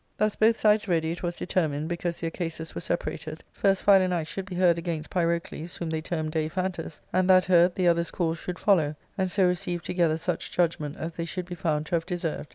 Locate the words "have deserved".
11.95-12.49